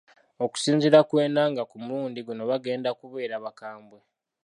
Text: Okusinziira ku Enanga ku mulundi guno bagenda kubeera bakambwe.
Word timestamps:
Okusinziira 0.45 0.99
ku 1.09 1.13
Enanga 1.25 1.61
ku 1.69 1.75
mulundi 1.83 2.19
guno 2.27 2.43
bagenda 2.51 2.89
kubeera 2.99 3.35
bakambwe. 3.43 3.99